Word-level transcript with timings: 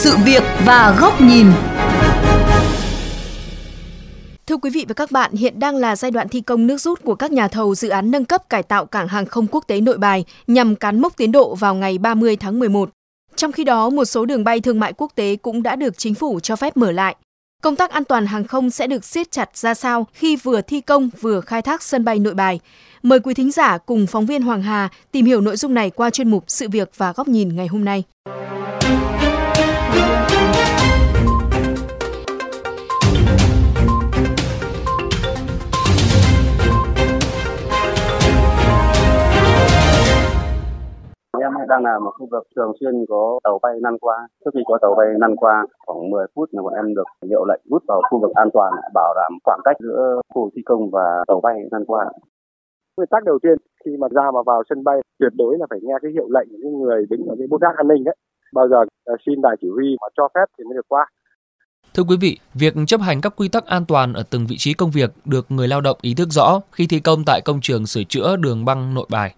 sự 0.00 0.16
việc 0.24 0.42
và 0.66 0.96
góc 1.00 1.20
nhìn. 1.20 1.46
Thưa 4.46 4.56
quý 4.56 4.70
vị 4.70 4.84
và 4.88 4.94
các 4.94 5.10
bạn, 5.10 5.32
hiện 5.32 5.60
đang 5.60 5.76
là 5.76 5.96
giai 5.96 6.10
đoạn 6.10 6.28
thi 6.28 6.40
công 6.40 6.66
nước 6.66 6.80
rút 6.80 7.02
của 7.04 7.14
các 7.14 7.32
nhà 7.32 7.48
thầu 7.48 7.74
dự 7.74 7.88
án 7.88 8.10
nâng 8.10 8.24
cấp 8.24 8.48
cải 8.50 8.62
tạo 8.62 8.86
cảng 8.86 9.08
hàng 9.08 9.26
không 9.26 9.46
quốc 9.46 9.64
tế 9.66 9.80
Nội 9.80 9.98
Bài 9.98 10.24
nhằm 10.46 10.76
cán 10.76 11.00
mốc 11.00 11.16
tiến 11.16 11.32
độ 11.32 11.54
vào 11.54 11.74
ngày 11.74 11.98
30 11.98 12.36
tháng 12.36 12.58
11. 12.58 12.90
Trong 13.36 13.52
khi 13.52 13.64
đó, 13.64 13.90
một 13.90 14.04
số 14.04 14.24
đường 14.24 14.44
bay 14.44 14.60
thương 14.60 14.80
mại 14.80 14.92
quốc 14.92 15.12
tế 15.14 15.36
cũng 15.36 15.62
đã 15.62 15.76
được 15.76 15.98
chính 15.98 16.14
phủ 16.14 16.40
cho 16.40 16.56
phép 16.56 16.76
mở 16.76 16.92
lại. 16.92 17.16
Công 17.62 17.76
tác 17.76 17.90
an 17.90 18.04
toàn 18.04 18.26
hàng 18.26 18.44
không 18.44 18.70
sẽ 18.70 18.86
được 18.86 19.04
siết 19.04 19.30
chặt 19.30 19.56
ra 19.56 19.74
sao 19.74 20.06
khi 20.12 20.36
vừa 20.36 20.60
thi 20.60 20.80
công 20.80 21.10
vừa 21.20 21.40
khai 21.40 21.62
thác 21.62 21.82
sân 21.82 22.04
bay 22.04 22.18
Nội 22.18 22.34
Bài? 22.34 22.60
Mời 23.02 23.20
quý 23.20 23.34
thính 23.34 23.52
giả 23.52 23.78
cùng 23.78 24.06
phóng 24.06 24.26
viên 24.26 24.42
Hoàng 24.42 24.62
Hà 24.62 24.88
tìm 25.12 25.26
hiểu 25.26 25.40
nội 25.40 25.56
dung 25.56 25.74
này 25.74 25.90
qua 25.90 26.10
chuyên 26.10 26.30
mục 26.30 26.44
Sự 26.48 26.68
việc 26.68 26.90
và 26.96 27.12
góc 27.12 27.28
nhìn 27.28 27.56
ngày 27.56 27.66
hôm 27.66 27.84
nay. 27.84 28.04
Đang 41.72 41.84
làm 41.84 42.04
một 42.04 42.12
khu 42.18 42.26
vực 42.30 42.44
thường 42.56 42.72
xuyên 42.80 42.94
có 43.08 43.38
tàu 43.44 43.58
bay 43.62 43.74
lăn 43.84 43.98
qua. 43.98 44.16
Trước 44.44 44.50
khi 44.54 44.60
có 44.66 44.78
tàu 44.82 44.94
bay 44.98 45.06
lăn 45.22 45.36
qua 45.36 45.54
khoảng 45.86 46.10
10 46.10 46.26
phút 46.34 46.48
là 46.52 46.62
bọn 46.62 46.74
em 46.74 46.94
được 46.94 47.08
hiệu 47.30 47.44
lệnh 47.50 47.62
rút 47.70 47.82
vào 47.88 48.00
khu 48.10 48.20
vực 48.22 48.32
an 48.34 48.48
toàn 48.54 48.72
bảo 48.94 49.14
đảm 49.18 49.32
khoảng 49.44 49.60
cách 49.64 49.76
giữa 49.80 50.20
khu 50.34 50.50
thi 50.54 50.62
công 50.64 50.90
và 50.90 51.24
tàu 51.28 51.40
bay 51.40 51.56
lăn 51.70 51.84
qua. 51.84 52.04
Nguyên 52.96 53.08
tắc 53.10 53.24
đầu 53.24 53.38
tiên 53.42 53.56
khi 53.84 53.90
mà 54.00 54.08
ra 54.10 54.30
mà 54.34 54.42
vào 54.46 54.62
sân 54.68 54.84
bay 54.84 54.96
tuyệt 55.18 55.32
đối 55.36 55.58
là 55.58 55.66
phải 55.70 55.78
nghe 55.82 55.94
cái 56.02 56.10
hiệu 56.12 56.28
lệnh 56.30 56.48
của 56.50 56.58
những 56.62 56.82
người 56.82 57.06
đứng 57.10 57.26
ở 57.28 57.34
cái 57.38 57.46
bốt 57.50 57.60
gác 57.60 57.76
an 57.76 57.88
ninh 57.88 58.04
đấy. 58.04 58.16
Bao 58.54 58.68
giờ 58.68 58.76
ờ, 59.04 59.16
xin 59.26 59.40
đại 59.42 59.56
chỉ 59.60 59.68
huy 59.74 59.96
mà 60.00 60.08
cho 60.16 60.28
phép 60.34 60.46
thì 60.58 60.64
mới 60.64 60.74
được 60.74 60.88
qua. 60.88 61.06
Thưa 61.94 62.02
quý 62.08 62.16
vị, 62.20 62.38
việc 62.54 62.74
chấp 62.86 63.00
hành 63.00 63.20
các 63.20 63.32
quy 63.36 63.48
tắc 63.48 63.66
an 63.66 63.84
toàn 63.88 64.12
ở 64.12 64.22
từng 64.30 64.46
vị 64.48 64.56
trí 64.58 64.74
công 64.74 64.90
việc 64.90 65.10
được 65.24 65.46
người 65.48 65.68
lao 65.68 65.80
động 65.80 65.98
ý 66.00 66.14
thức 66.14 66.28
rõ 66.30 66.60
khi 66.72 66.86
thi 66.86 67.00
công 67.00 67.22
tại 67.26 67.40
công 67.44 67.60
trường 67.62 67.86
sửa 67.86 68.02
chữa 68.08 68.36
đường 68.36 68.64
băng 68.64 68.94
nội 68.94 69.06
bài. 69.10 69.34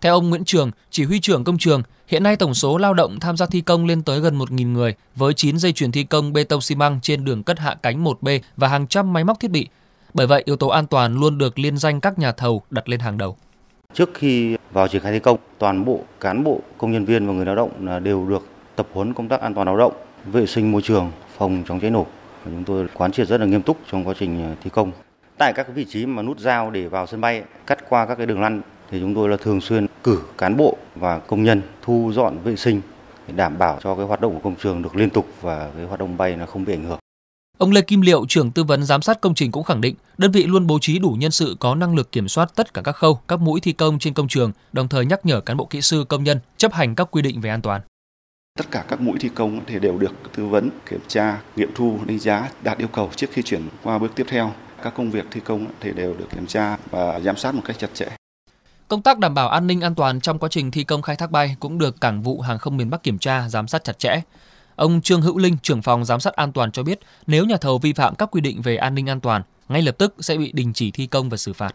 Theo 0.00 0.14
ông 0.14 0.30
Nguyễn 0.30 0.44
Trường, 0.44 0.70
chỉ 0.90 1.04
huy 1.04 1.20
trưởng 1.20 1.44
công 1.44 1.58
trường, 1.58 1.82
hiện 2.06 2.22
nay 2.22 2.36
tổng 2.36 2.54
số 2.54 2.78
lao 2.78 2.94
động 2.94 3.20
tham 3.20 3.36
gia 3.36 3.46
thi 3.46 3.60
công 3.60 3.86
lên 3.86 4.02
tới 4.02 4.20
gần 4.20 4.38
1.000 4.38 4.72
người 4.72 4.94
với 5.16 5.34
9 5.34 5.58
dây 5.58 5.72
chuyền 5.72 5.92
thi 5.92 6.04
công 6.04 6.32
bê 6.32 6.44
tông 6.44 6.60
xi 6.60 6.74
măng 6.74 7.00
trên 7.02 7.24
đường 7.24 7.42
cất 7.42 7.58
hạ 7.58 7.76
cánh 7.82 8.04
1B 8.04 8.40
và 8.56 8.68
hàng 8.68 8.86
trăm 8.86 9.12
máy 9.12 9.24
móc 9.24 9.40
thiết 9.40 9.50
bị. 9.50 9.68
Bởi 10.14 10.26
vậy, 10.26 10.42
yếu 10.46 10.56
tố 10.56 10.68
an 10.68 10.86
toàn 10.86 11.14
luôn 11.14 11.38
được 11.38 11.58
liên 11.58 11.78
danh 11.78 12.00
các 12.00 12.18
nhà 12.18 12.32
thầu 12.32 12.62
đặt 12.70 12.88
lên 12.88 13.00
hàng 13.00 13.18
đầu. 13.18 13.36
Trước 13.94 14.10
khi 14.14 14.56
vào 14.72 14.88
triển 14.88 15.02
khai 15.02 15.12
thi 15.12 15.18
công, 15.18 15.38
toàn 15.58 15.84
bộ 15.84 16.00
cán 16.20 16.44
bộ, 16.44 16.60
công 16.78 16.92
nhân 16.92 17.04
viên 17.04 17.26
và 17.26 17.32
người 17.32 17.46
lao 17.46 17.56
động 17.56 18.02
đều 18.04 18.28
được 18.28 18.48
tập 18.76 18.86
huấn 18.92 19.14
công 19.14 19.28
tác 19.28 19.40
an 19.40 19.54
toàn 19.54 19.66
lao 19.66 19.76
động, 19.76 19.92
vệ 20.26 20.46
sinh 20.46 20.72
môi 20.72 20.82
trường, 20.82 21.12
phòng 21.38 21.62
chống 21.68 21.80
cháy 21.80 21.90
nổ. 21.90 22.06
Chúng 22.44 22.64
tôi 22.64 22.86
quán 22.94 23.12
triệt 23.12 23.28
rất 23.28 23.40
là 23.40 23.46
nghiêm 23.46 23.62
túc 23.62 23.76
trong 23.90 24.04
quá 24.04 24.14
trình 24.18 24.54
thi 24.62 24.70
công. 24.70 24.92
Tại 25.38 25.52
các 25.52 25.66
vị 25.74 25.86
trí 25.88 26.06
mà 26.06 26.22
nút 26.22 26.38
giao 26.38 26.70
để 26.70 26.88
vào 26.88 27.06
sân 27.06 27.20
bay, 27.20 27.42
cắt 27.66 27.78
qua 27.88 28.06
các 28.06 28.14
cái 28.14 28.26
đường 28.26 28.40
lăn 28.40 28.60
thì 28.90 29.00
chúng 29.00 29.14
tôi 29.14 29.28
là 29.28 29.36
thường 29.36 29.60
xuyên 29.60 29.86
cử 30.04 30.18
cán 30.38 30.56
bộ 30.56 30.76
và 30.94 31.18
công 31.18 31.44
nhân 31.44 31.62
thu 31.82 32.12
dọn 32.14 32.38
vệ 32.44 32.56
sinh 32.56 32.80
để 33.26 33.34
đảm 33.36 33.58
bảo 33.58 33.78
cho 33.82 33.94
cái 33.94 34.06
hoạt 34.06 34.20
động 34.20 34.34
của 34.34 34.40
công 34.44 34.56
trường 34.62 34.82
được 34.82 34.96
liên 34.96 35.10
tục 35.10 35.26
và 35.40 35.70
cái 35.76 35.84
hoạt 35.84 36.00
động 36.00 36.16
bay 36.16 36.36
nó 36.36 36.46
không 36.46 36.64
bị 36.64 36.72
ảnh 36.72 36.84
hưởng. 36.84 36.98
Ông 37.58 37.72
Lê 37.72 37.80
Kim 37.80 38.00
Liệu, 38.00 38.26
trưởng 38.28 38.50
tư 38.50 38.64
vấn 38.64 38.84
giám 38.84 39.02
sát 39.02 39.20
công 39.20 39.34
trình 39.34 39.52
cũng 39.52 39.64
khẳng 39.64 39.80
định, 39.80 39.94
đơn 40.18 40.30
vị 40.30 40.42
luôn 40.42 40.66
bố 40.66 40.78
trí 40.80 40.98
đủ 40.98 41.16
nhân 41.18 41.30
sự 41.30 41.56
có 41.60 41.74
năng 41.74 41.94
lực 41.94 42.12
kiểm 42.12 42.28
soát 42.28 42.50
tất 42.54 42.74
cả 42.74 42.82
các 42.82 42.92
khâu, 42.92 43.20
các 43.28 43.40
mũi 43.40 43.60
thi 43.60 43.72
công 43.72 43.98
trên 43.98 44.14
công 44.14 44.28
trường, 44.28 44.52
đồng 44.72 44.88
thời 44.88 45.06
nhắc 45.06 45.26
nhở 45.26 45.40
cán 45.40 45.56
bộ 45.56 45.64
kỹ 45.64 45.80
sư 45.80 46.04
công 46.08 46.24
nhân 46.24 46.40
chấp 46.56 46.72
hành 46.72 46.94
các 46.94 47.08
quy 47.10 47.22
định 47.22 47.40
về 47.40 47.50
an 47.50 47.62
toàn. 47.62 47.80
Tất 48.58 48.66
cả 48.70 48.84
các 48.88 49.00
mũi 49.00 49.18
thi 49.20 49.28
công 49.34 49.60
thì 49.66 49.78
đều 49.78 49.98
được 49.98 50.12
tư 50.36 50.46
vấn, 50.46 50.70
kiểm 50.90 51.00
tra, 51.08 51.40
nghiệm 51.56 51.70
thu, 51.74 51.98
đánh 52.06 52.18
giá 52.18 52.50
đạt 52.62 52.78
yêu 52.78 52.88
cầu 52.88 53.10
trước 53.16 53.26
khi 53.32 53.42
chuyển 53.42 53.62
qua 53.82 53.98
bước 53.98 54.12
tiếp 54.14 54.26
theo. 54.28 54.52
Các 54.82 54.94
công 54.96 55.10
việc 55.10 55.24
thi 55.30 55.40
công 55.44 55.66
thì 55.80 55.90
đều 55.92 56.14
được 56.14 56.26
kiểm 56.34 56.46
tra 56.46 56.76
và 56.90 57.20
giám 57.20 57.36
sát 57.36 57.54
một 57.54 57.62
cách 57.64 57.78
chặt 57.78 57.90
chẽ. 57.94 58.08
Công 58.88 59.02
tác 59.02 59.18
đảm 59.18 59.34
bảo 59.34 59.48
an 59.48 59.66
ninh 59.66 59.80
an 59.80 59.94
toàn 59.94 60.20
trong 60.20 60.38
quá 60.38 60.48
trình 60.48 60.70
thi 60.70 60.84
công 60.84 61.02
khai 61.02 61.16
thác 61.16 61.30
bay 61.30 61.56
cũng 61.60 61.78
được 61.78 62.00
Cảng 62.00 62.22
vụ 62.22 62.40
Hàng 62.40 62.58
không 62.58 62.76
miền 62.76 62.90
Bắc 62.90 63.02
kiểm 63.02 63.18
tra, 63.18 63.48
giám 63.48 63.68
sát 63.68 63.84
chặt 63.84 63.98
chẽ. 63.98 64.20
Ông 64.76 65.00
Trương 65.00 65.22
Hữu 65.22 65.38
Linh, 65.38 65.56
trưởng 65.62 65.82
phòng 65.82 66.04
giám 66.04 66.20
sát 66.20 66.34
an 66.34 66.52
toàn 66.52 66.72
cho 66.72 66.82
biết, 66.82 67.00
nếu 67.26 67.44
nhà 67.44 67.56
thầu 67.56 67.78
vi 67.78 67.92
phạm 67.92 68.14
các 68.14 68.30
quy 68.32 68.40
định 68.40 68.62
về 68.62 68.76
an 68.76 68.94
ninh 68.94 69.08
an 69.08 69.20
toàn, 69.20 69.42
ngay 69.68 69.82
lập 69.82 69.94
tức 69.98 70.14
sẽ 70.18 70.36
bị 70.36 70.52
đình 70.52 70.72
chỉ 70.72 70.90
thi 70.90 71.06
công 71.06 71.28
và 71.28 71.36
xử 71.36 71.52
phạt. 71.52 71.74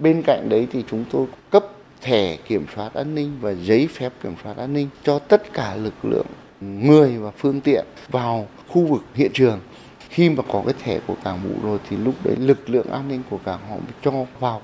Bên 0.00 0.22
cạnh 0.26 0.48
đấy 0.48 0.68
thì 0.72 0.84
chúng 0.90 1.04
tôi 1.12 1.26
cấp 1.50 1.64
thẻ 2.02 2.36
kiểm 2.36 2.66
soát 2.74 2.94
an 2.94 3.14
ninh 3.14 3.38
và 3.40 3.50
giấy 3.50 3.88
phép 3.94 4.12
kiểm 4.22 4.34
soát 4.44 4.56
an 4.56 4.72
ninh 4.72 4.88
cho 5.04 5.18
tất 5.18 5.52
cả 5.52 5.74
lực 5.74 6.04
lượng 6.04 6.26
người 6.60 7.18
và 7.18 7.30
phương 7.30 7.60
tiện 7.60 7.86
vào 8.08 8.48
khu 8.68 8.86
vực 8.86 9.02
hiện 9.14 9.30
trường. 9.34 9.60
Khi 10.08 10.30
mà 10.30 10.42
có 10.52 10.62
cái 10.64 10.74
thẻ 10.82 11.00
của 11.06 11.16
cảng 11.24 11.42
vụ 11.42 11.54
rồi 11.62 11.78
thì 11.88 11.96
lúc 11.96 12.14
đấy 12.24 12.36
lực 12.36 12.70
lượng 12.70 12.90
an 12.90 13.08
ninh 13.08 13.22
của 13.30 13.38
cảng 13.44 13.70
họ 13.70 13.76
cho 14.04 14.12
vào. 14.40 14.62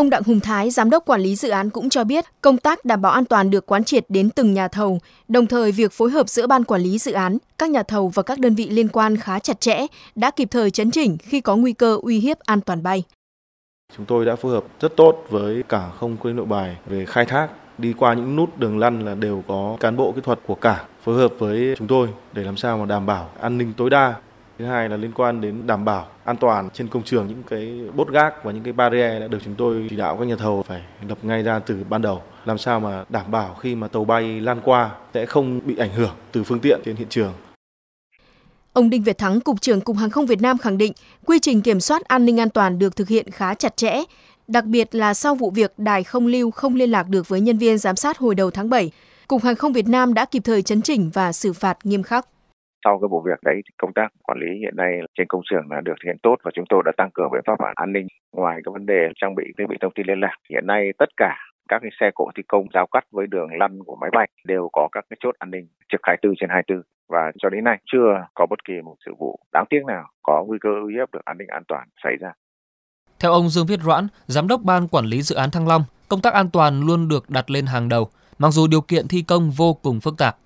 Ông 0.00 0.10
Đặng 0.10 0.22
Hùng 0.26 0.40
Thái, 0.40 0.70
giám 0.70 0.90
đốc 0.90 1.04
quản 1.04 1.20
lý 1.20 1.36
dự 1.36 1.48
án 1.48 1.70
cũng 1.70 1.88
cho 1.88 2.04
biết, 2.04 2.24
công 2.40 2.56
tác 2.56 2.84
đảm 2.84 3.02
bảo 3.02 3.12
an 3.12 3.24
toàn 3.24 3.50
được 3.50 3.66
quán 3.66 3.84
triệt 3.84 4.04
đến 4.08 4.30
từng 4.30 4.54
nhà 4.54 4.68
thầu, 4.68 4.98
đồng 5.28 5.46
thời 5.46 5.72
việc 5.72 5.92
phối 5.92 6.10
hợp 6.10 6.28
giữa 6.28 6.46
ban 6.46 6.64
quản 6.64 6.80
lý 6.80 6.98
dự 6.98 7.12
án, 7.12 7.38
các 7.58 7.70
nhà 7.70 7.82
thầu 7.82 8.08
và 8.08 8.22
các 8.22 8.38
đơn 8.38 8.54
vị 8.54 8.68
liên 8.68 8.88
quan 8.88 9.16
khá 9.16 9.38
chặt 9.38 9.60
chẽ, 9.60 9.86
đã 10.14 10.30
kịp 10.30 10.48
thời 10.50 10.70
chấn 10.70 10.90
chỉnh 10.90 11.16
khi 11.18 11.40
có 11.40 11.56
nguy 11.56 11.72
cơ 11.72 11.98
uy 12.02 12.18
hiếp 12.18 12.38
an 12.38 12.60
toàn 12.60 12.82
bay. 12.82 13.02
Chúng 13.96 14.06
tôi 14.06 14.26
đã 14.26 14.36
phối 14.36 14.52
hợp 14.52 14.64
rất 14.80 14.96
tốt 14.96 15.24
với 15.30 15.62
cả 15.68 15.90
không 16.00 16.16
quân 16.20 16.36
nội 16.36 16.46
bài 16.46 16.76
về 16.86 17.06
khai 17.06 17.24
thác 17.24 17.48
đi 17.78 17.94
qua 17.98 18.14
những 18.14 18.36
nút 18.36 18.58
đường 18.58 18.78
lăn 18.78 19.04
là 19.04 19.14
đều 19.14 19.42
có 19.48 19.76
cán 19.80 19.96
bộ 19.96 20.12
kỹ 20.12 20.20
thuật 20.24 20.38
của 20.46 20.54
cả 20.54 20.84
phối 21.04 21.16
hợp 21.16 21.32
với 21.38 21.74
chúng 21.78 21.88
tôi 21.88 22.08
để 22.32 22.42
làm 22.42 22.56
sao 22.56 22.78
mà 22.78 22.86
đảm 22.86 23.06
bảo 23.06 23.30
an 23.40 23.58
ninh 23.58 23.72
tối 23.76 23.90
đa 23.90 24.14
Thứ 24.60 24.66
hai 24.66 24.88
là 24.88 24.96
liên 24.96 25.12
quan 25.12 25.40
đến 25.40 25.66
đảm 25.66 25.84
bảo 25.84 26.06
an 26.24 26.36
toàn 26.36 26.70
trên 26.70 26.88
công 26.88 27.02
trường 27.02 27.26
những 27.28 27.42
cái 27.50 27.80
bốt 27.94 28.08
gác 28.08 28.44
và 28.44 28.52
những 28.52 28.62
cái 28.62 28.72
barrier 28.72 29.20
đã 29.20 29.28
được 29.28 29.38
chúng 29.44 29.54
tôi 29.54 29.86
chỉ 29.90 29.96
đạo 29.96 30.16
các 30.16 30.24
nhà 30.24 30.36
thầu 30.36 30.62
phải 30.62 30.82
lập 31.08 31.18
ngay 31.22 31.42
ra 31.42 31.58
từ 31.58 31.84
ban 31.88 32.02
đầu 32.02 32.22
làm 32.44 32.58
sao 32.58 32.80
mà 32.80 33.04
đảm 33.08 33.30
bảo 33.30 33.54
khi 33.54 33.74
mà 33.74 33.88
tàu 33.88 34.04
bay 34.04 34.40
lan 34.40 34.60
qua 34.64 34.90
sẽ 35.14 35.26
không 35.26 35.60
bị 35.64 35.76
ảnh 35.76 35.92
hưởng 35.92 36.10
từ 36.32 36.44
phương 36.44 36.60
tiện 36.60 36.80
trên 36.84 36.96
hiện 36.96 37.08
trường. 37.08 37.32
Ông 38.72 38.90
Đinh 38.90 39.02
Việt 39.02 39.18
Thắng, 39.18 39.40
Cục 39.40 39.60
trưởng 39.60 39.80
Cục 39.80 39.96
Hàng 39.96 40.10
không 40.10 40.26
Việt 40.26 40.40
Nam 40.40 40.58
khẳng 40.58 40.78
định, 40.78 40.92
quy 41.26 41.38
trình 41.38 41.62
kiểm 41.62 41.80
soát 41.80 42.04
an 42.04 42.24
ninh 42.24 42.40
an 42.40 42.50
toàn 42.50 42.78
được 42.78 42.96
thực 42.96 43.08
hiện 43.08 43.30
khá 43.30 43.54
chặt 43.54 43.76
chẽ, 43.76 44.02
đặc 44.48 44.64
biệt 44.64 44.94
là 44.94 45.14
sau 45.14 45.34
vụ 45.34 45.50
việc 45.50 45.72
đài 45.76 46.04
không 46.04 46.26
lưu 46.26 46.50
không 46.50 46.74
liên 46.74 46.90
lạc 46.90 47.08
được 47.08 47.28
với 47.28 47.40
nhân 47.40 47.58
viên 47.58 47.78
giám 47.78 47.96
sát 47.96 48.18
hồi 48.18 48.34
đầu 48.34 48.50
tháng 48.50 48.70
7. 48.70 48.90
Cục 49.28 49.42
Hàng 49.42 49.56
không 49.56 49.72
Việt 49.72 49.88
Nam 49.88 50.14
đã 50.14 50.24
kịp 50.24 50.42
thời 50.44 50.62
chấn 50.62 50.82
chỉnh 50.82 51.10
và 51.14 51.32
xử 51.32 51.52
phạt 51.52 51.78
nghiêm 51.84 52.02
khắc 52.02 52.26
sau 52.84 52.98
cái 53.00 53.08
vụ 53.08 53.20
việc 53.20 53.38
đấy 53.42 53.54
thì 53.54 53.74
công 53.78 53.92
tác 53.92 54.08
quản 54.22 54.38
lý 54.38 54.58
hiện 54.58 54.76
nay 54.76 55.00
trên 55.18 55.26
công 55.26 55.42
trường 55.50 55.70
là 55.70 55.80
được 55.80 55.92
thực 56.00 56.06
hiện 56.06 56.18
tốt 56.22 56.36
và 56.42 56.50
chúng 56.54 56.64
tôi 56.68 56.82
đã 56.84 56.92
tăng 56.96 57.10
cường 57.14 57.30
biện 57.32 57.42
pháp 57.46 57.58
an 57.74 57.92
ninh 57.92 58.06
ngoài 58.32 58.60
cái 58.64 58.72
vấn 58.72 58.86
đề 58.86 59.08
trang 59.20 59.34
bị 59.34 59.44
thiết 59.58 59.64
bị 59.68 59.76
thông 59.80 59.92
tin 59.94 60.06
liên 60.06 60.20
lạc 60.20 60.36
hiện 60.50 60.66
nay 60.66 60.92
tất 60.98 61.08
cả 61.16 61.36
các 61.68 61.78
cái 61.82 61.90
xe 62.00 62.10
cộ 62.14 62.30
thi 62.36 62.42
công 62.48 62.66
giao 62.74 62.86
cắt 62.86 63.04
với 63.12 63.26
đường 63.26 63.48
lăn 63.58 63.78
của 63.86 63.96
máy 64.00 64.10
bay 64.12 64.28
đều 64.46 64.68
có 64.72 64.88
các 64.92 65.04
cái 65.10 65.16
chốt 65.20 65.34
an 65.38 65.50
ninh 65.50 65.68
trực 65.92 66.00
24 66.02 66.34
trên 66.40 66.50
24 66.50 66.82
và 67.08 67.32
cho 67.42 67.48
đến 67.50 67.64
nay 67.64 67.78
chưa 67.92 68.26
có 68.34 68.46
bất 68.50 68.64
kỳ 68.64 68.74
một 68.84 68.96
sự 69.06 69.12
vụ 69.18 69.38
đáng 69.52 69.64
tiếc 69.70 69.84
nào 69.86 70.04
có 70.22 70.44
nguy 70.46 70.58
cơ 70.60 70.68
uy 70.86 70.94
hiếp 70.94 71.12
được 71.12 71.24
an 71.24 71.38
ninh 71.38 71.48
an 71.48 71.62
toàn 71.68 71.88
xảy 72.04 72.16
ra. 72.20 72.32
Theo 73.20 73.32
ông 73.32 73.48
Dương 73.48 73.66
Viết 73.66 73.80
Doãn, 73.80 74.08
giám 74.26 74.48
đốc 74.48 74.60
ban 74.62 74.88
quản 74.88 75.04
lý 75.04 75.22
dự 75.22 75.36
án 75.36 75.50
Thăng 75.50 75.68
Long, 75.68 75.84
công 76.08 76.20
tác 76.20 76.34
an 76.34 76.50
toàn 76.52 76.80
luôn 76.86 77.08
được 77.08 77.30
đặt 77.30 77.50
lên 77.50 77.66
hàng 77.66 77.88
đầu, 77.88 78.10
mặc 78.38 78.50
dù 78.50 78.66
điều 78.66 78.80
kiện 78.80 79.08
thi 79.08 79.22
công 79.22 79.50
vô 79.50 79.74
cùng 79.74 80.00
phức 80.00 80.14
tạp. 80.18 80.36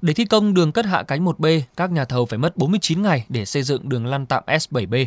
Để 0.00 0.12
thi 0.12 0.24
công 0.24 0.54
đường 0.54 0.72
cất 0.72 0.86
hạ 0.86 1.02
cánh 1.02 1.24
1B, 1.24 1.60
các 1.76 1.90
nhà 1.90 2.04
thầu 2.04 2.26
phải 2.26 2.38
mất 2.38 2.56
49 2.56 3.02
ngày 3.02 3.24
để 3.28 3.44
xây 3.44 3.62
dựng 3.62 3.88
đường 3.88 4.06
lăn 4.06 4.26
tạm 4.26 4.42
S7B. 4.46 5.06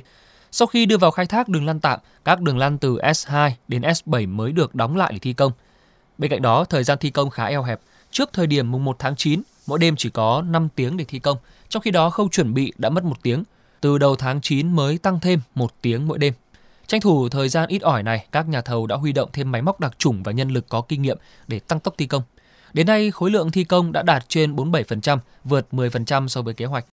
Sau 0.52 0.68
khi 0.68 0.86
đưa 0.86 0.98
vào 0.98 1.12
khai 1.12 1.26
thác 1.26 1.50
đường 1.50 1.66
lăn 1.66 1.80
tạm, 1.80 2.00
các 2.26 2.42
đường 2.42 2.58
lăn 2.58 2.78
từ 2.78 2.98
S2 2.98 3.52
đến 3.68 3.82
S7 3.82 4.30
mới 4.36 4.52
được 4.52 4.76
đóng 4.76 4.98
lại 4.98 5.14
để 5.14 5.20
thi 5.20 5.34
công. 5.34 5.52
Bên 6.18 6.32
cạnh 6.32 6.42
đó, 6.42 6.64
thời 6.64 6.84
gian 6.84 6.98
thi 7.02 7.10
công 7.10 7.30
khá 7.30 7.46
eo 7.46 7.64
hẹp. 7.64 7.80
Trước 8.12 8.30
thời 8.34 8.48
điểm 8.48 8.72
mùng 8.72 8.86
1 8.86 8.96
tháng 9.00 9.16
9, 9.16 9.42
mỗi 9.68 9.80
đêm 9.80 9.96
chỉ 9.96 10.10
có 10.10 10.42
5 10.42 10.70
tiếng 10.76 10.98
để 10.98 11.06
thi 11.08 11.20
công, 11.20 11.38
trong 11.70 11.82
khi 11.82 11.92
đó 11.92 12.10
khâu 12.10 12.30
chuẩn 12.30 12.54
bị 12.54 12.74
đã 12.78 12.90
mất 12.90 13.04
1 13.04 13.18
tiếng. 13.24 13.44
Từ 13.82 13.98
đầu 13.98 14.16
tháng 14.16 14.42
9 14.42 14.76
mới 14.76 14.98
tăng 14.98 15.20
thêm 15.20 15.40
1 15.56 15.72
tiếng 15.82 16.08
mỗi 16.08 16.18
đêm. 16.18 16.34
Tranh 16.88 17.02
thủ 17.02 17.30
thời 17.30 17.50
gian 17.50 17.70
ít 17.70 17.82
ỏi 17.82 18.04
này, 18.04 18.26
các 18.32 18.50
nhà 18.50 18.62
thầu 18.62 18.88
đã 18.88 18.96
huy 18.96 19.12
động 19.12 19.30
thêm 19.34 19.52
máy 19.52 19.62
móc 19.62 19.80
đặc 19.80 19.94
trùng 19.98 20.24
và 20.24 20.32
nhân 20.32 20.50
lực 20.50 20.70
có 20.70 20.82
kinh 20.82 21.02
nghiệm 21.02 21.18
để 21.48 21.60
tăng 21.60 21.80
tốc 21.80 21.94
thi 21.98 22.06
công. 22.06 22.24
Đến 22.74 22.88
nay, 22.88 23.12
khối 23.12 23.32
lượng 23.32 23.52
thi 23.52 23.64
công 23.64 23.92
đã 23.92 24.04
đạt 24.04 24.30
trên 24.30 24.56
47%, 24.56 25.18
vượt 25.44 25.68
10% 25.72 26.28
so 26.28 26.42
với 26.42 26.54
kế 26.54 26.66
hoạch. 26.66 26.86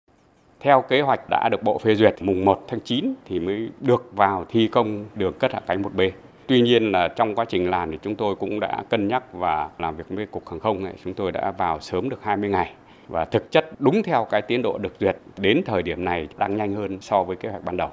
Theo 0.60 0.84
kế 0.90 1.02
hoạch 1.02 1.30
đã 1.30 1.50
được 1.50 1.64
Bộ 1.64 1.78
phê 1.78 1.96
duyệt 1.96 2.16
mùng 2.22 2.46
1 2.46 2.66
tháng 2.68 2.80
9 2.80 3.14
thì 3.26 3.40
mới 3.40 3.70
được 3.80 4.10
vào 4.14 4.46
thi 4.50 4.68
công 4.68 5.06
đường 5.16 5.34
cất 5.40 5.54
hạ 5.54 5.62
cánh 5.68 5.82
1B. 5.82 6.12
Tuy 6.48 6.62
nhiên 6.62 6.92
là 6.92 7.08
trong 7.08 7.36
quá 7.36 7.46
trình 7.50 7.70
làm 7.70 7.92
thì 7.92 7.98
chúng 8.02 8.16
tôi 8.16 8.36
cũng 8.36 8.60
đã 8.60 8.84
cân 8.90 9.08
nhắc 9.08 9.34
và 9.34 9.70
làm 9.80 9.98
việc 9.98 10.04
với 10.10 10.26
Cục 10.26 10.50
Hàng 10.50 10.60
không 10.60 10.84
này, 10.84 10.94
chúng 11.04 11.14
tôi 11.14 11.32
đã 11.32 11.52
vào 11.52 11.80
sớm 11.82 12.10
được 12.10 12.20
20 12.24 12.50
ngày. 12.50 12.74
Và 13.08 13.26
thực 13.26 13.52
chất 13.52 13.70
đúng 13.80 14.04
theo 14.04 14.28
cái 14.32 14.42
tiến 14.42 14.62
độ 14.62 14.78
được 14.78 14.94
duyệt 15.00 15.18
đến 15.38 15.62
thời 15.66 15.82
điểm 15.84 16.06
này 16.06 16.28
đang 16.38 16.58
nhanh 16.58 16.74
hơn 16.74 16.98
so 17.02 17.24
với 17.24 17.36
kế 17.36 17.50
hoạch 17.50 17.64
ban 17.64 17.78
đầu. 17.78 17.90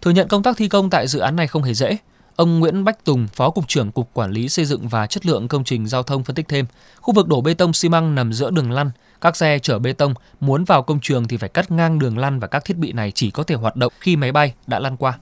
Thừa 0.00 0.10
nhận 0.10 0.28
công 0.28 0.42
tác 0.42 0.56
thi 0.56 0.68
công 0.68 0.90
tại 0.90 1.06
dự 1.06 1.20
án 1.20 1.36
này 1.36 1.46
không 1.46 1.62
hề 1.62 1.74
dễ. 1.74 1.96
Ông 2.40 2.60
Nguyễn 2.60 2.84
Bách 2.84 3.04
Tùng, 3.04 3.26
Phó 3.34 3.50
Cục 3.50 3.68
trưởng 3.68 3.92
Cục 3.92 4.14
Quản 4.14 4.30
lý 4.30 4.48
Xây 4.48 4.64
dựng 4.64 4.88
và 4.88 5.06
Chất 5.06 5.26
lượng 5.26 5.48
Công 5.48 5.64
trình 5.64 5.86
Giao 5.86 6.02
thông 6.02 6.24
phân 6.24 6.36
tích 6.36 6.48
thêm, 6.48 6.66
khu 7.00 7.14
vực 7.14 7.28
đổ 7.28 7.40
bê 7.40 7.54
tông 7.54 7.72
xi 7.72 7.88
măng 7.88 8.14
nằm 8.14 8.32
giữa 8.32 8.50
đường 8.50 8.72
lăn. 8.72 8.90
Các 9.20 9.36
xe 9.36 9.58
chở 9.58 9.78
bê 9.78 9.92
tông 9.92 10.14
muốn 10.40 10.64
vào 10.64 10.82
công 10.82 10.98
trường 11.02 11.28
thì 11.28 11.36
phải 11.36 11.48
cắt 11.48 11.70
ngang 11.70 11.98
đường 11.98 12.18
lăn 12.18 12.40
và 12.40 12.46
các 12.46 12.64
thiết 12.64 12.76
bị 12.76 12.92
này 12.92 13.12
chỉ 13.14 13.30
có 13.30 13.42
thể 13.42 13.54
hoạt 13.54 13.76
động 13.76 13.92
khi 14.00 14.16
máy 14.16 14.32
bay 14.32 14.54
đã 14.66 14.78
lăn 14.78 14.96
qua. 14.96 15.18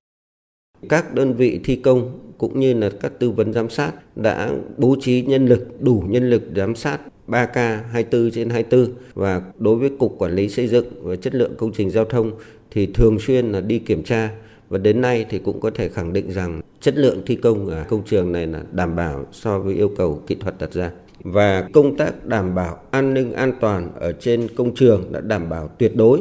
Các 0.88 1.14
đơn 1.14 1.34
vị 1.34 1.60
thi 1.64 1.76
công 1.76 2.18
cũng 2.38 2.60
như 2.60 2.74
là 2.74 2.90
các 3.00 3.12
tư 3.18 3.30
vấn 3.30 3.52
giám 3.52 3.70
sát 3.70 3.92
đã 4.16 4.50
bố 4.76 4.96
trí 5.00 5.22
nhân 5.22 5.46
lực, 5.46 5.80
đủ 5.80 6.04
nhân 6.08 6.30
lực 6.30 6.42
giám 6.56 6.76
sát 6.76 6.98
3K 7.28 7.78
24 7.92 8.30
trên 8.34 8.50
24 8.50 8.94
và 9.14 9.42
đối 9.58 9.76
với 9.76 9.90
Cục 9.98 10.14
Quản 10.18 10.32
lý 10.32 10.48
Xây 10.48 10.68
dựng 10.68 10.86
và 11.02 11.16
Chất 11.16 11.34
lượng 11.34 11.54
Công 11.58 11.72
trình 11.72 11.90
Giao 11.90 12.04
thông 12.04 12.32
thì 12.70 12.86
thường 12.86 13.18
xuyên 13.20 13.52
là 13.52 13.60
đi 13.60 13.78
kiểm 13.78 14.02
tra 14.02 14.30
và 14.68 14.78
đến 14.78 15.00
nay 15.00 15.26
thì 15.30 15.38
cũng 15.38 15.60
có 15.60 15.70
thể 15.74 15.88
khẳng 15.88 16.12
định 16.12 16.32
rằng 16.32 16.60
chất 16.80 16.94
lượng 16.96 17.22
thi 17.26 17.34
công 17.34 17.66
ở 17.66 17.84
công 17.88 18.02
trường 18.04 18.32
này 18.32 18.46
là 18.46 18.62
đảm 18.72 18.96
bảo 18.96 19.26
so 19.32 19.58
với 19.58 19.75
yêu 19.75 19.90
cầu 19.96 20.22
kỹ 20.26 20.34
thuật 20.34 20.58
đặt 20.58 20.72
ra 20.72 20.90
và 21.22 21.64
công 21.72 21.96
tác 21.96 22.25
đảm 22.25 22.54
bảo 22.54 22.78
an 22.90 23.14
ninh 23.14 23.32
an 23.32 23.52
toàn 23.60 23.90
ở 24.00 24.12
trên 24.12 24.48
công 24.56 24.75
trường 24.75 25.12
đã 25.12 25.20
đảm 25.20 25.48
bảo 25.48 25.69
tuyệt 25.78 25.96
đối. 25.96 26.20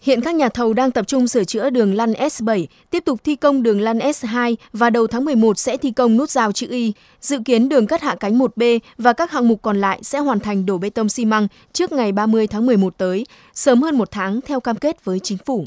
Hiện 0.00 0.20
các 0.20 0.34
nhà 0.34 0.48
thầu 0.48 0.72
đang 0.72 0.90
tập 0.90 1.06
trung 1.06 1.28
sửa 1.28 1.44
chữa 1.44 1.70
đường 1.70 1.94
lăn 1.94 2.12
S7, 2.12 2.66
tiếp 2.90 3.04
tục 3.04 3.24
thi 3.24 3.36
công 3.36 3.62
đường 3.62 3.80
lăn 3.80 3.98
S2 3.98 4.54
và 4.72 4.90
đầu 4.90 5.06
tháng 5.06 5.24
11 5.24 5.58
sẽ 5.58 5.76
thi 5.76 5.90
công 5.90 6.16
nút 6.16 6.30
giao 6.30 6.52
chữ 6.52 6.66
Y. 6.70 6.92
Dự 7.20 7.38
kiến 7.44 7.68
đường 7.68 7.86
cất 7.86 8.02
hạ 8.02 8.16
cánh 8.20 8.38
1B 8.38 8.78
và 8.98 9.12
các 9.12 9.30
hạng 9.30 9.48
mục 9.48 9.62
còn 9.62 9.80
lại 9.80 9.98
sẽ 10.02 10.18
hoàn 10.18 10.40
thành 10.40 10.66
đổ 10.66 10.78
bê 10.78 10.90
tông 10.90 11.08
xi 11.08 11.24
măng 11.24 11.48
trước 11.72 11.92
ngày 11.92 12.12
30 12.12 12.46
tháng 12.46 12.66
11 12.66 12.98
tới, 12.98 13.26
sớm 13.54 13.82
hơn 13.82 13.98
một 13.98 14.10
tháng 14.10 14.40
theo 14.40 14.60
cam 14.60 14.76
kết 14.76 15.04
với 15.04 15.20
chính 15.20 15.38
phủ. 15.38 15.66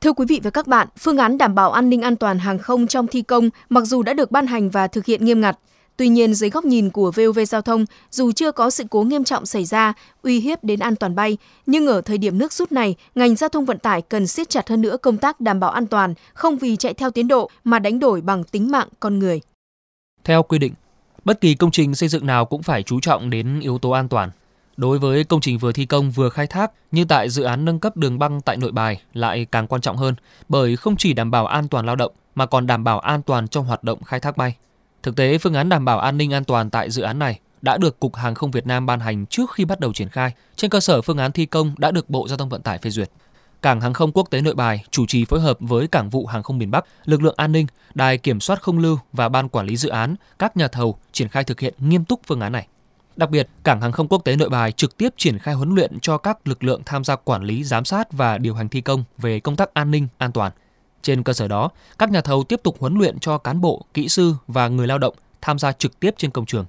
Thưa 0.00 0.12
quý 0.12 0.26
vị 0.28 0.40
và 0.42 0.50
các 0.50 0.66
bạn, 0.66 0.88
phương 0.98 1.18
án 1.18 1.38
đảm 1.38 1.54
bảo 1.54 1.72
an 1.72 1.90
ninh 1.90 2.02
an 2.02 2.16
toàn 2.16 2.38
hàng 2.38 2.58
không 2.58 2.86
trong 2.86 3.06
thi 3.06 3.22
công 3.22 3.50
mặc 3.68 3.84
dù 3.84 4.02
đã 4.02 4.14
được 4.14 4.30
ban 4.30 4.46
hành 4.46 4.70
và 4.70 4.86
thực 4.86 5.06
hiện 5.06 5.24
nghiêm 5.24 5.40
ngặt, 5.40 5.58
Tuy 6.00 6.08
nhiên, 6.08 6.34
dưới 6.34 6.50
góc 6.50 6.64
nhìn 6.64 6.90
của 6.90 7.10
VOV 7.10 7.38
Giao 7.46 7.62
thông, 7.62 7.84
dù 8.10 8.32
chưa 8.32 8.52
có 8.52 8.70
sự 8.70 8.84
cố 8.90 9.02
nghiêm 9.02 9.24
trọng 9.24 9.46
xảy 9.46 9.64
ra, 9.64 9.92
uy 10.22 10.40
hiếp 10.40 10.64
đến 10.64 10.80
an 10.80 10.96
toàn 10.96 11.14
bay, 11.14 11.38
nhưng 11.66 11.86
ở 11.86 12.00
thời 12.00 12.18
điểm 12.18 12.38
nước 12.38 12.52
rút 12.52 12.72
này, 12.72 12.94
ngành 13.14 13.36
giao 13.36 13.48
thông 13.48 13.64
vận 13.64 13.78
tải 13.78 14.02
cần 14.02 14.26
siết 14.26 14.48
chặt 14.48 14.68
hơn 14.68 14.80
nữa 14.82 14.96
công 15.02 15.16
tác 15.16 15.40
đảm 15.40 15.60
bảo 15.60 15.70
an 15.70 15.86
toàn, 15.86 16.14
không 16.34 16.58
vì 16.58 16.76
chạy 16.76 16.94
theo 16.94 17.10
tiến 17.10 17.28
độ 17.28 17.50
mà 17.64 17.78
đánh 17.78 17.98
đổi 17.98 18.20
bằng 18.20 18.44
tính 18.44 18.70
mạng 18.70 18.88
con 19.00 19.18
người. 19.18 19.40
Theo 20.24 20.42
quy 20.42 20.58
định, 20.58 20.72
bất 21.24 21.40
kỳ 21.40 21.54
công 21.54 21.70
trình 21.70 21.94
xây 21.94 22.08
dựng 22.08 22.26
nào 22.26 22.44
cũng 22.44 22.62
phải 22.62 22.82
chú 22.82 23.00
trọng 23.00 23.30
đến 23.30 23.60
yếu 23.60 23.78
tố 23.78 23.90
an 23.90 24.08
toàn. 24.08 24.30
Đối 24.80 24.98
với 24.98 25.24
công 25.24 25.40
trình 25.40 25.58
vừa 25.58 25.72
thi 25.72 25.86
công 25.86 26.10
vừa 26.10 26.28
khai 26.28 26.46
thác 26.46 26.72
như 26.92 27.04
tại 27.04 27.30
dự 27.30 27.42
án 27.42 27.64
nâng 27.64 27.80
cấp 27.80 27.96
đường 27.96 28.18
băng 28.18 28.40
tại 28.40 28.56
Nội 28.56 28.72
Bài 28.72 29.00
lại 29.12 29.46
càng 29.52 29.66
quan 29.66 29.80
trọng 29.80 29.96
hơn 29.96 30.14
bởi 30.48 30.76
không 30.76 30.96
chỉ 30.96 31.12
đảm 31.12 31.30
bảo 31.30 31.46
an 31.46 31.68
toàn 31.68 31.86
lao 31.86 31.96
động 31.96 32.12
mà 32.34 32.46
còn 32.46 32.66
đảm 32.66 32.84
bảo 32.84 33.00
an 33.00 33.22
toàn 33.22 33.48
trong 33.48 33.64
hoạt 33.64 33.84
động 33.84 34.02
khai 34.02 34.20
thác 34.20 34.36
bay. 34.36 34.56
Thực 35.02 35.16
tế, 35.16 35.38
phương 35.38 35.54
án 35.54 35.68
đảm 35.68 35.84
bảo 35.84 35.98
an 35.98 36.18
ninh 36.18 36.32
an 36.32 36.44
toàn 36.44 36.70
tại 36.70 36.90
dự 36.90 37.02
án 37.02 37.18
này 37.18 37.40
đã 37.62 37.76
được 37.76 38.00
Cục 38.00 38.14
Hàng 38.16 38.34
không 38.34 38.50
Việt 38.50 38.66
Nam 38.66 38.86
ban 38.86 39.00
hành 39.00 39.26
trước 39.26 39.50
khi 39.54 39.64
bắt 39.64 39.80
đầu 39.80 39.92
triển 39.92 40.08
khai, 40.08 40.32
trên 40.56 40.70
cơ 40.70 40.80
sở 40.80 41.02
phương 41.02 41.18
án 41.18 41.32
thi 41.32 41.46
công 41.46 41.74
đã 41.78 41.90
được 41.90 42.10
Bộ 42.10 42.28
Giao 42.28 42.38
thông 42.38 42.48
Vận 42.48 42.62
tải 42.62 42.78
phê 42.78 42.90
duyệt. 42.90 43.10
Cảng 43.62 43.80
hàng 43.80 43.92
không 43.92 44.12
quốc 44.12 44.30
tế 44.30 44.40
Nội 44.40 44.54
Bài 44.54 44.84
chủ 44.90 45.06
trì 45.06 45.24
phối 45.24 45.40
hợp 45.40 45.56
với 45.60 45.88
Cảng 45.88 46.10
vụ 46.10 46.26
Hàng 46.26 46.42
không 46.42 46.58
miền 46.58 46.70
Bắc, 46.70 46.84
lực 47.04 47.22
lượng 47.22 47.34
an 47.36 47.52
ninh, 47.52 47.66
đài 47.94 48.18
kiểm 48.18 48.40
soát 48.40 48.62
không 48.62 48.78
lưu 48.78 48.98
và 49.12 49.28
ban 49.28 49.48
quản 49.48 49.66
lý 49.66 49.76
dự 49.76 49.88
án, 49.88 50.14
các 50.38 50.56
nhà 50.56 50.68
thầu 50.68 50.98
triển 51.12 51.28
khai 51.28 51.44
thực 51.44 51.60
hiện 51.60 51.74
nghiêm 51.78 52.04
túc 52.04 52.20
phương 52.26 52.40
án 52.40 52.52
này. 52.52 52.66
Đặc 53.16 53.30
biệt, 53.30 53.48
Cảng 53.64 53.80
hàng 53.80 53.92
không 53.92 54.08
quốc 54.08 54.24
tế 54.24 54.36
Nội 54.36 54.48
Bài 54.48 54.72
trực 54.72 54.96
tiếp 54.96 55.14
triển 55.16 55.38
khai 55.38 55.54
huấn 55.54 55.74
luyện 55.74 56.00
cho 56.00 56.18
các 56.18 56.48
lực 56.48 56.64
lượng 56.64 56.82
tham 56.86 57.04
gia 57.04 57.16
quản 57.16 57.42
lý, 57.42 57.64
giám 57.64 57.84
sát 57.84 58.12
và 58.12 58.38
điều 58.38 58.54
hành 58.54 58.68
thi 58.68 58.80
công 58.80 59.04
về 59.18 59.40
công 59.40 59.56
tác 59.56 59.74
an 59.74 59.90
ninh, 59.90 60.08
an 60.18 60.32
toàn. 60.32 60.52
Trên 61.02 61.22
cơ 61.22 61.32
sở 61.32 61.48
đó, 61.48 61.70
các 61.98 62.10
nhà 62.10 62.20
thầu 62.20 62.44
tiếp 62.44 62.60
tục 62.62 62.76
huấn 62.80 62.98
luyện 62.98 63.18
cho 63.18 63.38
cán 63.38 63.60
bộ, 63.60 63.84
kỹ 63.94 64.08
sư 64.08 64.34
và 64.46 64.68
người 64.68 64.86
lao 64.86 64.98
động 64.98 65.14
tham 65.40 65.58
gia 65.58 65.72
trực 65.72 66.00
tiếp 66.00 66.14
trên 66.18 66.30
công 66.30 66.46
trường. 66.46 66.66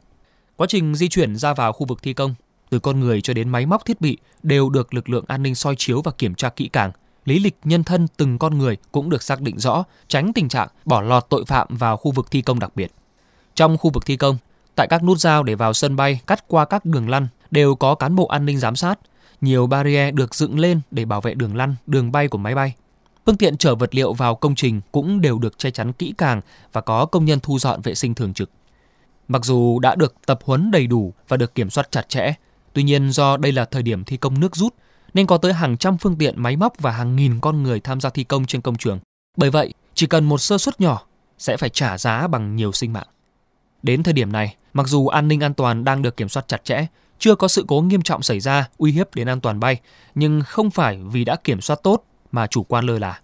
Quá 0.55 0.67
trình 0.69 0.95
di 0.95 1.09
chuyển 1.09 1.35
ra 1.35 1.53
vào 1.53 1.73
khu 1.73 1.85
vực 1.85 1.99
thi 2.01 2.13
công, 2.13 2.35
từ 2.69 2.79
con 2.79 2.99
người 2.99 3.21
cho 3.21 3.33
đến 3.33 3.49
máy 3.49 3.65
móc 3.65 3.85
thiết 3.85 4.01
bị 4.01 4.17
đều 4.43 4.69
được 4.69 4.93
lực 4.93 5.09
lượng 5.09 5.25
an 5.27 5.43
ninh 5.43 5.55
soi 5.55 5.75
chiếu 5.77 6.01
và 6.01 6.11
kiểm 6.11 6.35
tra 6.35 6.49
kỹ 6.49 6.69
càng. 6.73 6.91
Lý 7.25 7.39
lịch 7.39 7.55
nhân 7.63 7.83
thân 7.83 8.07
từng 8.17 8.37
con 8.37 8.57
người 8.57 8.77
cũng 8.91 9.09
được 9.09 9.23
xác 9.23 9.41
định 9.41 9.59
rõ, 9.59 9.83
tránh 10.07 10.33
tình 10.33 10.49
trạng 10.49 10.67
bỏ 10.85 11.01
lọt 11.01 11.25
tội 11.29 11.45
phạm 11.45 11.67
vào 11.69 11.97
khu 11.97 12.11
vực 12.11 12.31
thi 12.31 12.41
công 12.41 12.59
đặc 12.59 12.75
biệt. 12.75 12.91
Trong 13.55 13.77
khu 13.77 13.89
vực 13.89 14.05
thi 14.05 14.17
công, 14.17 14.37
tại 14.75 14.87
các 14.89 15.03
nút 15.03 15.17
giao 15.19 15.43
để 15.43 15.55
vào 15.55 15.73
sân 15.73 15.95
bay 15.95 16.21
cắt 16.27 16.47
qua 16.47 16.65
các 16.65 16.85
đường 16.85 17.09
lăn 17.09 17.27
đều 17.51 17.75
có 17.75 17.95
cán 17.95 18.15
bộ 18.15 18.27
an 18.27 18.45
ninh 18.45 18.59
giám 18.59 18.75
sát. 18.75 18.99
Nhiều 19.41 19.67
barrier 19.67 20.15
được 20.15 20.35
dựng 20.35 20.59
lên 20.59 20.81
để 20.91 21.05
bảo 21.05 21.21
vệ 21.21 21.33
đường 21.33 21.55
lăn, 21.55 21.75
đường 21.87 22.11
bay 22.11 22.27
của 22.27 22.37
máy 22.37 22.55
bay. 22.55 22.75
Phương 23.25 23.37
tiện 23.37 23.57
chở 23.57 23.75
vật 23.75 23.95
liệu 23.95 24.13
vào 24.13 24.35
công 24.35 24.55
trình 24.55 24.81
cũng 24.91 25.21
đều 25.21 25.39
được 25.39 25.57
che 25.57 25.71
chắn 25.71 25.93
kỹ 25.93 26.13
càng 26.17 26.41
và 26.73 26.81
có 26.81 27.05
công 27.05 27.25
nhân 27.25 27.39
thu 27.39 27.59
dọn 27.59 27.81
vệ 27.81 27.95
sinh 27.95 28.13
thường 28.13 28.33
trực. 28.33 28.49
Mặc 29.27 29.45
dù 29.45 29.79
đã 29.79 29.95
được 29.95 30.15
tập 30.25 30.39
huấn 30.43 30.71
đầy 30.71 30.87
đủ 30.87 31.13
và 31.27 31.37
được 31.37 31.55
kiểm 31.55 31.69
soát 31.69 31.91
chặt 31.91 32.09
chẽ, 32.09 32.33
tuy 32.73 32.83
nhiên 32.83 33.11
do 33.11 33.37
đây 33.37 33.51
là 33.51 33.65
thời 33.65 33.83
điểm 33.83 34.03
thi 34.03 34.17
công 34.17 34.39
nước 34.39 34.55
rút 34.55 34.75
nên 35.13 35.27
có 35.27 35.37
tới 35.37 35.53
hàng 35.53 35.77
trăm 35.77 35.97
phương 35.97 36.17
tiện 36.17 36.41
máy 36.41 36.55
móc 36.55 36.73
và 36.79 36.91
hàng 36.91 37.15
nghìn 37.15 37.39
con 37.39 37.63
người 37.63 37.79
tham 37.79 38.01
gia 38.01 38.09
thi 38.09 38.23
công 38.23 38.45
trên 38.45 38.61
công 38.61 38.77
trường. 38.77 38.99
Bởi 39.37 39.49
vậy, 39.49 39.73
chỉ 39.93 40.07
cần 40.07 40.25
một 40.25 40.37
sơ 40.37 40.57
suất 40.57 40.81
nhỏ 40.81 41.05
sẽ 41.37 41.57
phải 41.57 41.69
trả 41.69 41.97
giá 41.97 42.27
bằng 42.27 42.55
nhiều 42.55 42.71
sinh 42.71 42.93
mạng. 42.93 43.07
Đến 43.83 44.03
thời 44.03 44.13
điểm 44.13 44.31
này, 44.31 44.55
mặc 44.73 44.87
dù 44.87 45.07
an 45.07 45.27
ninh 45.27 45.43
an 45.43 45.53
toàn 45.53 45.83
đang 45.83 46.01
được 46.01 46.17
kiểm 46.17 46.29
soát 46.29 46.47
chặt 46.47 46.63
chẽ, 46.63 46.85
chưa 47.19 47.35
có 47.35 47.47
sự 47.47 47.65
cố 47.67 47.81
nghiêm 47.81 48.01
trọng 48.01 48.23
xảy 48.23 48.39
ra 48.39 48.67
uy 48.77 48.91
hiếp 48.91 49.15
đến 49.15 49.29
an 49.29 49.41
toàn 49.41 49.59
bay, 49.59 49.79
nhưng 50.15 50.41
không 50.41 50.71
phải 50.71 50.99
vì 51.11 51.25
đã 51.25 51.35
kiểm 51.35 51.61
soát 51.61 51.79
tốt 51.83 52.03
mà 52.31 52.47
chủ 52.47 52.63
quan 52.63 52.85
lơ 52.85 52.99
là. 52.99 53.19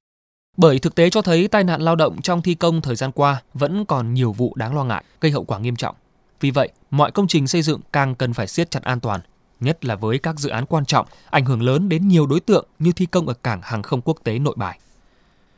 Bởi 0.57 0.79
thực 0.79 0.95
tế 0.95 1.09
cho 1.09 1.21
thấy 1.21 1.47
tai 1.47 1.63
nạn 1.63 1.81
lao 1.81 1.95
động 1.95 2.21
trong 2.21 2.41
thi 2.41 2.55
công 2.55 2.81
thời 2.81 2.95
gian 2.95 3.11
qua 3.11 3.41
vẫn 3.53 3.85
còn 3.85 4.13
nhiều 4.13 4.31
vụ 4.31 4.53
đáng 4.55 4.75
lo 4.75 4.83
ngại, 4.83 5.03
gây 5.21 5.31
hậu 5.31 5.43
quả 5.43 5.59
nghiêm 5.59 5.75
trọng. 5.75 5.95
Vì 6.39 6.51
vậy, 6.51 6.69
mọi 6.91 7.11
công 7.11 7.27
trình 7.27 7.47
xây 7.47 7.61
dựng 7.61 7.81
càng 7.93 8.15
cần 8.15 8.33
phải 8.33 8.47
siết 8.47 8.71
chặt 8.71 8.83
an 8.83 8.99
toàn, 8.99 9.21
nhất 9.59 9.85
là 9.85 9.95
với 9.95 10.19
các 10.19 10.39
dự 10.39 10.49
án 10.49 10.65
quan 10.65 10.85
trọng 10.85 11.07
ảnh 11.29 11.45
hưởng 11.45 11.61
lớn 11.61 11.89
đến 11.89 12.07
nhiều 12.07 12.27
đối 12.27 12.39
tượng 12.39 12.65
như 12.79 12.91
thi 12.91 13.05
công 13.05 13.27
ở 13.27 13.33
cảng 13.33 13.61
hàng 13.63 13.83
không 13.83 14.01
quốc 14.01 14.17
tế 14.23 14.39
Nội 14.39 14.55
Bài. 14.57 14.79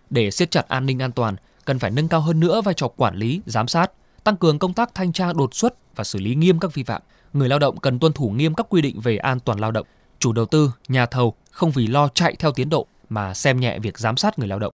Để 0.10 0.32
siết 0.32 0.52
chặt 0.52 0.68
an 0.68 0.86
ninh 0.86 1.02
an 1.02 1.12
toàn, 1.12 1.36
cần 1.66 1.80
phải 1.80 1.92
nâng 1.92 2.08
cao 2.08 2.22
hơn 2.22 2.40
nữa 2.40 2.62
vai 2.62 2.74
trò 2.74 2.88
quản 2.88 3.16
lý, 3.16 3.42
giám 3.46 3.68
sát, 3.68 3.92
tăng 4.24 4.38
cường 4.38 4.60
công 4.60 4.74
tác 4.74 4.96
thanh 4.96 5.14
tra 5.14 5.34
đột 5.34 5.56
xuất 5.56 5.96
và 5.96 6.04
xử 6.04 6.20
lý 6.20 6.36
nghiêm 6.36 6.60
các 6.60 6.74
vi 6.74 6.84
phạm. 6.84 7.02
Người 7.34 7.50
lao 7.50 7.60
động 7.60 7.80
cần 7.80 8.00
tuân 8.00 8.14
thủ 8.14 8.30
nghiêm 8.30 8.54
các 8.54 8.66
quy 8.70 8.82
định 8.82 9.00
về 9.00 9.18
an 9.18 9.40
toàn 9.40 9.60
lao 9.60 9.72
động. 9.72 9.88
Chủ 10.20 10.34
đầu 10.34 10.46
tư, 10.46 10.72
nhà 10.88 11.06
thầu 11.06 11.34
không 11.52 11.72
vì 11.72 11.88
lo 11.88 12.08
chạy 12.08 12.36
theo 12.40 12.52
tiến 12.52 12.70
độ 12.70 12.86
mà 13.10 13.34
xem 13.34 13.60
nhẹ 13.60 13.80
việc 13.80 13.98
giám 13.98 14.18
sát 14.18 14.40
người 14.40 14.48
lao 14.48 14.60
động. 14.60 14.72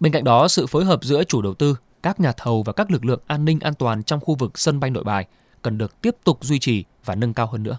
Bên 0.00 0.12
cạnh 0.12 0.24
đó, 0.24 0.48
sự 0.48 0.66
phối 0.66 0.84
hợp 0.84 1.04
giữa 1.04 1.24
chủ 1.24 1.42
đầu 1.42 1.54
tư, 1.54 1.76
các 2.02 2.20
nhà 2.20 2.32
thầu 2.36 2.62
và 2.62 2.72
các 2.72 2.90
lực 2.90 3.04
lượng 3.04 3.20
an 3.26 3.44
ninh 3.44 3.60
an 3.60 3.74
toàn 3.74 4.02
trong 4.02 4.20
khu 4.20 4.34
vực 4.34 4.58
sân 4.58 4.80
bay 4.80 4.90
nội 4.90 5.04
bài 5.04 5.26
cần 5.62 5.78
được 5.78 6.00
tiếp 6.00 6.16
tục 6.24 6.38
duy 6.44 6.58
trì 6.58 6.84
và 7.04 7.14
nâng 7.14 7.34
cao 7.34 7.46
hơn 7.46 7.62
nữa. 7.62 7.78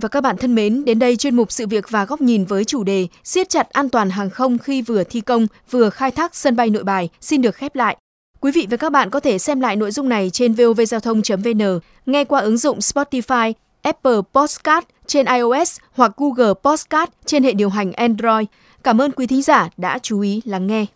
Và 0.00 0.08
các 0.08 0.20
bạn 0.20 0.36
thân 0.36 0.54
mến, 0.54 0.84
đến 0.84 0.98
đây 0.98 1.16
chuyên 1.16 1.36
mục 1.36 1.52
sự 1.52 1.66
việc 1.66 1.90
và 1.90 2.04
góc 2.04 2.20
nhìn 2.20 2.44
với 2.44 2.64
chủ 2.64 2.84
đề 2.84 3.06
siết 3.24 3.48
chặt 3.48 3.70
an 3.70 3.88
toàn 3.88 4.10
hàng 4.10 4.30
không 4.30 4.58
khi 4.58 4.82
vừa 4.82 5.04
thi 5.04 5.20
công, 5.20 5.46
vừa 5.70 5.90
khai 5.90 6.10
thác 6.10 6.34
sân 6.34 6.56
bay 6.56 6.70
nội 6.70 6.84
bài 6.84 7.08
xin 7.20 7.42
được 7.42 7.54
khép 7.54 7.76
lại. 7.76 7.96
Quý 8.40 8.52
vị 8.52 8.66
và 8.70 8.76
các 8.76 8.92
bạn 8.92 9.10
có 9.10 9.20
thể 9.20 9.38
xem 9.38 9.60
lại 9.60 9.76
nội 9.76 9.90
dung 9.90 10.08
này 10.08 10.30
trên 10.30 10.54
vovgiao 10.54 11.00
thông.vn, 11.00 11.80
nghe 12.06 12.24
qua 12.24 12.40
ứng 12.40 12.58
dụng 12.58 12.78
Spotify, 12.78 13.52
Apple 13.82 14.20
Podcast 14.34 14.84
trên 15.06 15.26
iOS 15.26 15.78
hoặc 15.92 16.12
Google 16.16 16.54
Podcast 16.64 17.10
trên 17.26 17.44
hệ 17.44 17.52
điều 17.52 17.68
hành 17.68 17.92
Android. 17.92 18.46
Cảm 18.82 19.00
ơn 19.00 19.12
quý 19.12 19.26
thính 19.26 19.42
giả 19.42 19.68
đã 19.76 19.98
chú 20.02 20.20
ý 20.20 20.42
lắng 20.44 20.66
nghe. 20.66 20.86